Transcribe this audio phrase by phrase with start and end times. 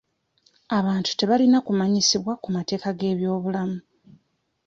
[0.77, 3.79] Abantu tebalina kumanyisibwa ku mateeka g'ebyobulamu.